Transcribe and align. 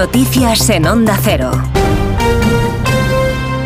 Noticias 0.00 0.70
en 0.70 0.86
Onda 0.86 1.14
Cero. 1.22 1.50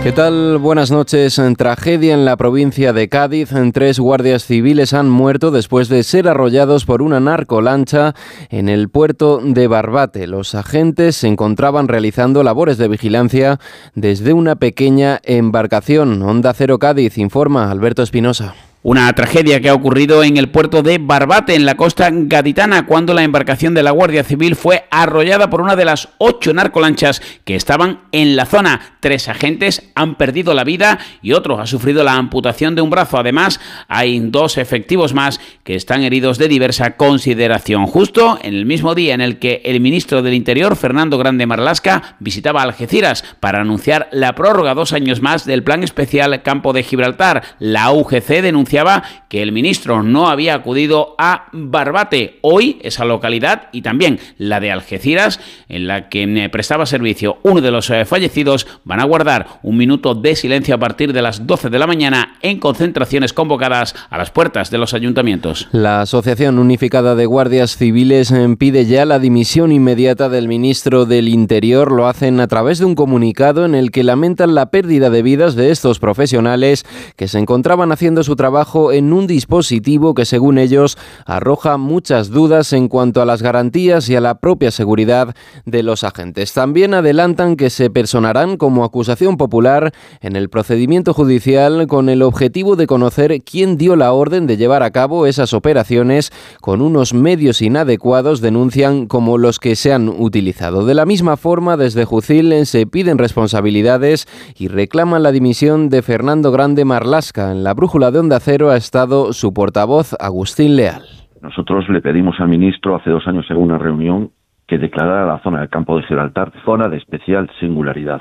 ¿Qué 0.02 0.10
tal? 0.10 0.58
Buenas 0.58 0.90
noches. 0.90 1.38
En 1.38 1.54
tragedia 1.54 2.12
en 2.12 2.24
la 2.24 2.36
provincia 2.36 2.92
de 2.92 3.08
Cádiz, 3.08 3.50
tres 3.72 4.00
guardias 4.00 4.44
civiles 4.44 4.94
han 4.94 5.08
muerto 5.08 5.52
después 5.52 5.88
de 5.88 6.02
ser 6.02 6.26
arrollados 6.26 6.86
por 6.86 7.02
una 7.02 7.20
narcolancha 7.20 8.16
en 8.48 8.68
el 8.68 8.88
puerto 8.88 9.38
de 9.44 9.68
Barbate. 9.68 10.26
Los 10.26 10.56
agentes 10.56 11.14
se 11.14 11.28
encontraban 11.28 11.86
realizando 11.86 12.42
labores 12.42 12.78
de 12.78 12.88
vigilancia 12.88 13.60
desde 13.94 14.32
una 14.32 14.56
pequeña 14.56 15.20
embarcación. 15.22 16.20
Onda 16.20 16.52
Cero 16.52 16.80
Cádiz 16.80 17.16
informa 17.16 17.70
Alberto 17.70 18.02
Espinosa. 18.02 18.56
Una 18.86 19.10
tragedia 19.14 19.62
que 19.62 19.70
ha 19.70 19.74
ocurrido 19.74 20.22
en 20.24 20.36
el 20.36 20.50
puerto 20.50 20.82
de 20.82 20.98
Barbate, 20.98 21.54
en 21.54 21.64
la 21.64 21.74
costa 21.74 22.10
gaditana, 22.12 22.84
cuando 22.84 23.14
la 23.14 23.22
embarcación 23.22 23.72
de 23.72 23.82
la 23.82 23.92
Guardia 23.92 24.24
Civil 24.24 24.56
fue 24.56 24.84
arrollada 24.90 25.48
por 25.48 25.62
una 25.62 25.74
de 25.74 25.86
las 25.86 26.10
ocho 26.18 26.52
narcolanchas 26.52 27.22
que 27.46 27.56
estaban 27.56 28.00
en 28.12 28.36
la 28.36 28.44
zona. 28.44 28.98
Tres 29.00 29.30
agentes 29.30 29.90
han 29.94 30.16
perdido 30.16 30.52
la 30.52 30.64
vida 30.64 30.98
y 31.22 31.32
otro 31.32 31.58
ha 31.58 31.66
sufrido 31.66 32.04
la 32.04 32.12
amputación 32.16 32.74
de 32.74 32.82
un 32.82 32.90
brazo. 32.90 33.16
Además, 33.16 33.58
hay 33.88 34.20
dos 34.20 34.58
efectivos 34.58 35.14
más 35.14 35.40
que 35.62 35.76
están 35.76 36.02
heridos 36.02 36.36
de 36.36 36.48
diversa 36.48 36.98
consideración. 36.98 37.86
Justo 37.86 38.38
en 38.42 38.52
el 38.52 38.66
mismo 38.66 38.94
día 38.94 39.14
en 39.14 39.22
el 39.22 39.38
que 39.38 39.62
el 39.64 39.80
ministro 39.80 40.20
del 40.20 40.34
Interior, 40.34 40.76
Fernando 40.76 41.16
Grande 41.16 41.46
Marlasca, 41.46 42.16
visitaba 42.20 42.60
Algeciras 42.60 43.24
para 43.40 43.62
anunciar 43.62 44.10
la 44.12 44.34
prórroga 44.34 44.74
dos 44.74 44.92
años 44.92 45.22
más 45.22 45.46
del 45.46 45.62
Plan 45.62 45.82
Especial 45.82 46.42
Campo 46.42 46.74
de 46.74 46.82
Gibraltar. 46.82 47.42
La 47.58 47.90
UGC 47.90 48.42
denunció 48.74 49.02
que 49.28 49.42
el 49.42 49.52
ministro 49.52 50.02
no 50.02 50.28
había 50.28 50.54
acudido 50.54 51.14
a 51.18 51.46
Barbate. 51.52 52.38
Hoy 52.42 52.78
esa 52.82 53.04
localidad 53.04 53.68
y 53.72 53.82
también 53.82 54.18
la 54.38 54.60
de 54.60 54.70
Algeciras, 54.70 55.40
en 55.68 55.86
la 55.86 56.08
que 56.08 56.48
prestaba 56.52 56.86
servicio 56.86 57.38
uno 57.42 57.60
de 57.60 57.70
los 57.70 57.90
eh, 57.90 58.04
fallecidos, 58.04 58.66
van 58.84 59.00
a 59.00 59.04
guardar 59.04 59.58
un 59.62 59.76
minuto 59.76 60.14
de 60.14 60.36
silencio 60.36 60.74
a 60.74 60.78
partir 60.78 61.12
de 61.12 61.22
las 61.22 61.46
12 61.46 61.70
de 61.70 61.78
la 61.78 61.86
mañana 61.86 62.36
en 62.42 62.58
concentraciones 62.58 63.32
convocadas 63.32 63.94
a 64.10 64.18
las 64.18 64.30
puertas 64.30 64.70
de 64.70 64.78
los 64.78 64.94
ayuntamientos. 64.94 65.68
La 65.72 66.02
Asociación 66.02 66.58
Unificada 66.58 67.14
de 67.14 67.26
Guardias 67.26 67.76
Civiles 67.76 68.30
eh, 68.30 68.56
pide 68.58 68.86
ya 68.86 69.04
la 69.04 69.18
dimisión 69.18 69.72
inmediata 69.72 70.28
del 70.28 70.48
ministro 70.48 71.06
del 71.06 71.28
Interior. 71.28 71.90
Lo 71.92 72.06
hacen 72.06 72.40
a 72.40 72.46
través 72.46 72.78
de 72.78 72.84
un 72.84 72.94
comunicado 72.94 73.64
en 73.64 73.74
el 73.74 73.90
que 73.90 74.04
lamentan 74.04 74.54
la 74.54 74.66
pérdida 74.66 75.10
de 75.10 75.22
vidas 75.22 75.54
de 75.54 75.70
estos 75.70 75.98
profesionales 75.98 76.84
que 77.16 77.28
se 77.28 77.38
encontraban 77.38 77.90
haciendo 77.92 78.22
su 78.22 78.36
trabajo 78.36 78.63
en 78.92 79.12
un 79.12 79.26
dispositivo 79.26 80.14
que, 80.14 80.24
según 80.24 80.58
ellos, 80.58 80.96
arroja 81.26 81.76
muchas 81.76 82.30
dudas 82.30 82.72
en 82.72 82.88
cuanto 82.88 83.22
a 83.22 83.26
las 83.26 83.42
garantías 83.42 84.08
y 84.08 84.16
a 84.16 84.20
la 84.20 84.38
propia 84.40 84.70
seguridad 84.70 85.34
de 85.64 85.82
los 85.82 86.04
agentes. 86.04 86.52
También 86.52 86.94
adelantan 86.94 87.56
que 87.56 87.70
se 87.70 87.90
personarán 87.90 88.56
como 88.56 88.84
acusación 88.84 89.36
popular 89.36 89.92
en 90.20 90.36
el 90.36 90.48
procedimiento 90.48 91.14
judicial 91.14 91.86
con 91.86 92.08
el 92.08 92.22
objetivo 92.22 92.76
de 92.76 92.86
conocer 92.86 93.42
quién 93.42 93.76
dio 93.76 93.96
la 93.96 94.12
orden 94.12 94.46
de 94.46 94.56
llevar 94.56 94.82
a 94.82 94.90
cabo 94.90 95.26
esas 95.26 95.52
operaciones 95.52 96.32
con 96.60 96.80
unos 96.80 97.14
medios 97.14 97.62
inadecuados, 97.62 98.40
denuncian 98.40 99.06
como 99.06 99.38
los 99.38 99.58
que 99.58 99.76
se 99.76 99.92
han 99.92 100.08
utilizado. 100.08 100.84
De 100.84 100.94
la 100.94 101.06
misma 101.06 101.36
forma, 101.36 101.76
desde 101.76 102.04
Jucil 102.04 102.66
se 102.66 102.86
piden 102.86 103.18
responsabilidades 103.18 104.26
y 104.56 104.68
reclaman 104.68 105.22
la 105.22 105.32
dimisión 105.32 105.88
de 105.88 106.02
Fernando 106.02 106.52
Grande 106.52 106.84
Marlasca. 106.84 107.52
En 107.52 107.64
la 107.64 107.74
brújula 107.74 108.10
de 108.10 108.18
Onda 108.18 108.40
ha 108.46 108.76
estado 108.76 109.32
su 109.32 109.54
portavoz 109.54 110.14
Agustín 110.20 110.76
Leal. 110.76 111.02
Nosotros 111.40 111.88
le 111.88 112.00
pedimos 112.00 112.38
al 112.40 112.48
ministro 112.48 112.94
hace 112.94 113.10
dos 113.10 113.26
años 113.26 113.46
en 113.48 113.56
una 113.56 113.78
reunión 113.78 114.30
que 114.66 114.78
declarara 114.78 115.26
la 115.26 115.40
zona 115.40 115.60
del 115.60 115.70
campo 115.70 115.96
de 115.96 116.04
Gibraltar 116.04 116.52
zona 116.64 116.88
de 116.88 116.98
especial 116.98 117.50
singularidad 117.58 118.20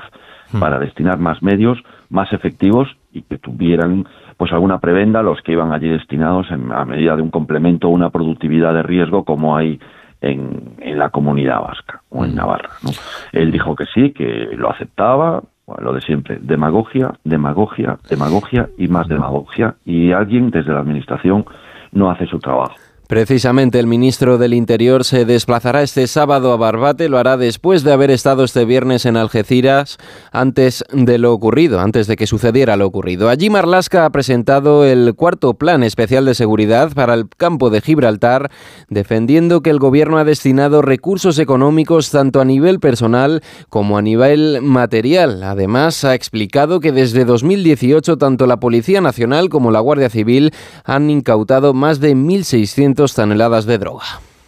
hmm. 0.52 0.60
para 0.60 0.78
destinar 0.78 1.18
más 1.18 1.42
medios, 1.42 1.78
más 2.08 2.32
efectivos 2.32 2.88
y 3.12 3.22
que 3.22 3.38
tuvieran 3.38 4.06
pues 4.36 4.52
alguna 4.52 4.78
prebenda 4.78 5.22
los 5.22 5.40
que 5.42 5.52
iban 5.52 5.72
allí 5.72 5.88
destinados 5.88 6.50
en, 6.50 6.72
a 6.72 6.84
medida 6.84 7.16
de 7.16 7.22
un 7.22 7.30
complemento 7.30 7.88
o 7.88 7.90
una 7.90 8.10
productividad 8.10 8.72
de 8.72 8.82
riesgo 8.82 9.24
como 9.24 9.56
hay 9.56 9.78
en, 10.20 10.74
en 10.80 10.98
la 10.98 11.10
comunidad 11.10 11.60
vasca 11.60 12.02
o 12.08 12.24
en 12.24 12.32
hmm. 12.32 12.36
Navarra. 12.36 12.70
¿no? 12.82 12.90
Él 13.32 13.52
dijo 13.52 13.76
que 13.76 13.84
sí, 13.92 14.12
que 14.12 14.48
lo 14.56 14.70
aceptaba, 14.70 15.42
lo 15.78 15.92
de 15.92 16.00
siempre, 16.00 16.38
demagogia, 16.40 17.14
demagogia, 17.24 17.98
demagogia 18.08 18.68
y 18.76 18.88
más 18.88 19.08
demagogia. 19.08 19.76
Y 19.84 20.12
alguien 20.12 20.50
desde 20.50 20.72
la 20.72 20.80
Administración 20.80 21.44
no 21.92 22.10
hace 22.10 22.26
su 22.26 22.38
trabajo. 22.38 22.74
Precisamente 23.06 23.78
el 23.78 23.86
ministro 23.86 24.38
del 24.38 24.54
Interior 24.54 25.04
se 25.04 25.26
desplazará 25.26 25.82
este 25.82 26.06
sábado 26.06 26.54
a 26.54 26.56
Barbate, 26.56 27.10
lo 27.10 27.18
hará 27.18 27.36
después 27.36 27.84
de 27.84 27.92
haber 27.92 28.10
estado 28.10 28.44
este 28.44 28.64
viernes 28.64 29.04
en 29.04 29.18
Algeciras 29.18 29.98
antes 30.32 30.82
de 30.90 31.18
lo 31.18 31.34
ocurrido, 31.34 31.80
antes 31.80 32.06
de 32.06 32.16
que 32.16 32.26
sucediera 32.26 32.76
lo 32.78 32.86
ocurrido. 32.86 33.28
Allí 33.28 33.50
Marlasca 33.50 34.06
ha 34.06 34.10
presentado 34.10 34.86
el 34.86 35.14
cuarto 35.14 35.52
plan 35.52 35.82
especial 35.82 36.24
de 36.24 36.34
seguridad 36.34 36.94
para 36.94 37.12
el 37.12 37.28
campo 37.28 37.68
de 37.68 37.82
Gibraltar, 37.82 38.50
defendiendo 38.88 39.60
que 39.60 39.68
el 39.68 39.80
gobierno 39.80 40.16
ha 40.16 40.24
destinado 40.24 40.80
recursos 40.80 41.38
económicos 41.38 42.10
tanto 42.10 42.40
a 42.40 42.46
nivel 42.46 42.80
personal 42.80 43.42
como 43.68 43.98
a 43.98 44.02
nivel 44.02 44.60
material. 44.62 45.42
Además, 45.42 46.04
ha 46.04 46.14
explicado 46.14 46.80
que 46.80 46.90
desde 46.90 47.26
2018 47.26 48.16
tanto 48.16 48.46
la 48.46 48.60
Policía 48.60 49.02
Nacional 49.02 49.50
como 49.50 49.70
la 49.70 49.80
Guardia 49.80 50.08
Civil 50.08 50.52
han 50.84 51.10
incautado 51.10 51.74
más 51.74 52.00
de 52.00 52.16
1.600 52.16 52.93
toneladas 52.94 53.66
de 53.66 53.78
droga. 53.78 54.04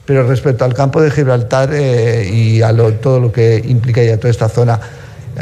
Pero 0.06 0.26
respecto 0.26 0.64
al 0.64 0.72
campo 0.72 1.02
de 1.02 1.10
Gibraltar 1.10 1.70
eh, 1.72 2.30
y 2.32 2.62
a 2.62 2.74
todo 3.00 3.18
lo 3.18 3.32
que 3.32 3.62
implica 3.66 4.02
ya 4.02 4.16
toda 4.16 4.30
esta 4.30 4.48
zona 4.48 4.80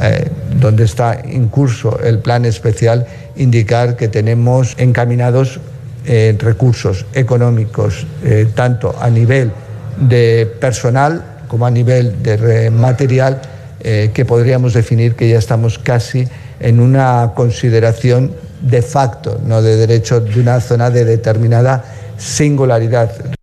eh, 0.00 0.28
donde 0.58 0.84
está 0.84 1.14
en 1.14 1.48
curso 1.48 2.00
el 2.02 2.18
plan 2.18 2.46
especial, 2.46 3.06
indicar 3.36 3.96
que 3.96 4.08
tenemos 4.08 4.74
encaminados 4.78 5.60
eh, 6.06 6.36
recursos 6.38 7.06
económicos, 7.14 8.06
tanto 8.54 8.94
a 9.00 9.08
nivel 9.10 9.52
de 10.00 10.50
personal 10.60 11.22
como 11.48 11.66
a 11.66 11.70
nivel 11.70 12.22
de 12.22 12.70
material, 12.70 13.40
que 13.80 14.24
podríamos 14.24 14.72
definir 14.72 15.14
que 15.14 15.28
ya 15.28 15.38
estamos 15.38 15.78
casi 15.78 16.26
en 16.58 16.80
una 16.80 17.32
consideración 17.34 18.32
de 18.62 18.80
facto, 18.80 19.38
no 19.44 19.60
de 19.60 19.76
derecho, 19.76 20.20
de 20.20 20.40
una 20.40 20.58
zona 20.60 20.90
de 20.90 21.04
determinada 21.04 21.84
singularidad. 22.16 23.34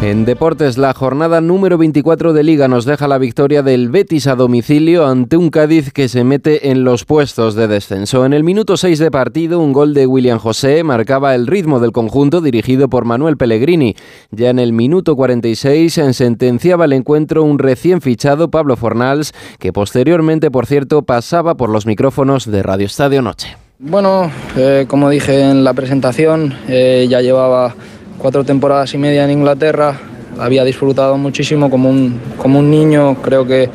En 0.00 0.24
deportes, 0.24 0.78
la 0.78 0.94
jornada 0.94 1.40
número 1.40 1.76
24 1.76 2.32
de 2.32 2.44
Liga 2.44 2.68
nos 2.68 2.84
deja 2.84 3.08
la 3.08 3.18
victoria 3.18 3.64
del 3.64 3.88
Betis 3.88 4.28
a 4.28 4.36
domicilio 4.36 5.04
ante 5.04 5.36
un 5.36 5.50
Cádiz 5.50 5.92
que 5.92 6.08
se 6.08 6.22
mete 6.22 6.70
en 6.70 6.84
los 6.84 7.04
puestos 7.04 7.56
de 7.56 7.66
descenso. 7.66 8.24
En 8.24 8.32
el 8.32 8.44
minuto 8.44 8.76
6 8.76 9.00
de 9.00 9.10
partido, 9.10 9.58
un 9.58 9.72
gol 9.72 9.94
de 9.94 10.06
William 10.06 10.38
José 10.38 10.84
marcaba 10.84 11.34
el 11.34 11.48
ritmo 11.48 11.80
del 11.80 11.90
conjunto 11.90 12.40
dirigido 12.40 12.88
por 12.88 13.06
Manuel 13.06 13.36
Pellegrini. 13.36 13.96
Ya 14.30 14.50
en 14.50 14.60
el 14.60 14.72
minuto 14.72 15.16
46 15.16 16.00
sentenciaba 16.12 16.84
el 16.84 16.92
encuentro 16.92 17.42
un 17.42 17.58
recién 17.58 18.00
fichado 18.00 18.52
Pablo 18.52 18.76
Fornals, 18.76 19.32
que 19.58 19.72
posteriormente, 19.72 20.52
por 20.52 20.66
cierto, 20.66 21.02
pasaba 21.02 21.56
por 21.56 21.70
los 21.70 21.86
micrófonos 21.86 22.48
de 22.48 22.62
Radio 22.62 22.86
Estadio 22.86 23.20
Noche. 23.20 23.67
Bueno, 23.80 24.28
eh, 24.56 24.86
como 24.88 25.08
dije 25.08 25.40
en 25.40 25.62
la 25.62 25.72
presentación, 25.72 26.52
eh, 26.66 27.06
ya 27.08 27.20
llevaba 27.20 27.76
cuatro 28.18 28.42
temporadas 28.42 28.92
y 28.94 28.98
media 28.98 29.22
en 29.22 29.30
Inglaterra, 29.30 29.96
había 30.36 30.64
disfrutado 30.64 31.16
muchísimo 31.16 31.70
como 31.70 31.88
un, 31.88 32.20
como 32.38 32.58
un 32.58 32.72
niño, 32.72 33.22
creo 33.22 33.46
que, 33.46 33.70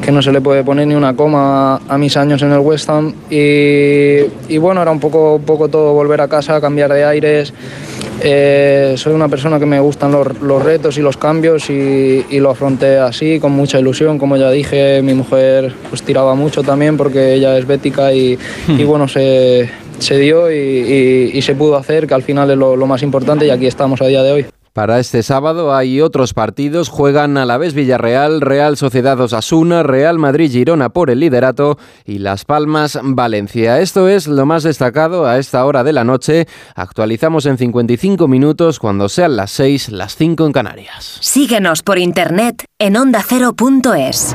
que 0.00 0.10
no 0.10 0.22
se 0.22 0.32
le 0.32 0.40
puede 0.40 0.64
poner 0.64 0.86
ni 0.86 0.94
una 0.94 1.14
coma 1.14 1.76
a, 1.86 1.98
mis 1.98 2.16
años 2.16 2.40
en 2.40 2.52
el 2.52 2.60
West 2.60 2.88
Ham 2.88 3.12
y, 3.28 4.20
y, 4.48 4.56
bueno, 4.56 4.80
era 4.80 4.90
un 4.90 5.00
poco, 5.00 5.38
poco 5.44 5.68
todo 5.68 5.92
volver 5.92 6.22
a 6.22 6.28
casa, 6.28 6.58
cambiar 6.58 6.90
de 6.94 7.04
aires. 7.04 7.52
Eh, 8.20 8.94
soy 8.96 9.12
una 9.12 9.28
persona 9.28 9.58
que 9.58 9.66
me 9.66 9.80
gustan 9.80 10.12
los, 10.12 10.40
los 10.40 10.62
retos 10.62 10.96
y 10.98 11.00
los 11.00 11.16
cambios 11.16 11.68
y, 11.68 12.24
y, 12.30 12.40
lo 12.40 12.50
afronté 12.50 12.98
así, 12.98 13.40
con 13.40 13.52
mucha 13.52 13.78
ilusión. 13.78 14.18
Como 14.18 14.36
ya 14.36 14.50
dije, 14.50 15.02
mi 15.02 15.14
mujer 15.14 15.74
pues 15.88 16.02
tiraba 16.02 16.34
mucho 16.34 16.62
también 16.62 16.96
porque 16.96 17.34
ella 17.34 17.58
es 17.58 17.66
bética 17.66 18.12
y, 18.12 18.38
y 18.68 18.84
bueno, 18.84 19.08
se, 19.08 19.68
se 19.98 20.18
dio 20.18 20.50
y, 20.50 21.30
y, 21.34 21.42
se 21.42 21.54
pudo 21.54 21.76
hacer, 21.76 22.06
que 22.06 22.14
al 22.14 22.22
final 22.22 22.50
es 22.50 22.56
lo, 22.56 22.76
lo 22.76 22.86
más 22.86 23.02
importante 23.02 23.46
y 23.46 23.50
aquí 23.50 23.66
estamos 23.66 24.00
a 24.00 24.06
día 24.06 24.22
de 24.22 24.32
hoy. 24.32 24.46
Para 24.74 24.98
este 24.98 25.22
sábado 25.22 25.72
hay 25.72 26.00
otros 26.00 26.34
partidos. 26.34 26.88
Juegan 26.88 27.38
a 27.38 27.46
la 27.46 27.58
vez 27.58 27.74
Villarreal, 27.74 28.40
Real 28.40 28.76
Sociedad 28.76 29.20
Osasuna, 29.20 29.84
Real 29.84 30.18
Madrid 30.18 30.50
Girona 30.50 30.88
por 30.88 31.10
el 31.10 31.20
liderato 31.20 31.78
y 32.04 32.18
Las 32.18 32.44
Palmas 32.44 32.98
Valencia. 33.00 33.78
Esto 33.78 34.08
es 34.08 34.26
lo 34.26 34.46
más 34.46 34.64
destacado 34.64 35.26
a 35.26 35.38
esta 35.38 35.64
hora 35.64 35.84
de 35.84 35.92
la 35.92 36.02
noche. 36.02 36.48
Actualizamos 36.74 37.46
en 37.46 37.56
55 37.56 38.26
minutos 38.26 38.80
cuando 38.80 39.08
sean 39.08 39.36
las 39.36 39.52
6, 39.52 39.90
las 39.90 40.16
5 40.16 40.44
en 40.44 40.52
Canarias. 40.52 41.18
Síguenos 41.20 41.84
por 41.84 41.98
internet 41.98 42.64
en 42.80 42.96
ondacero.es. 42.96 44.34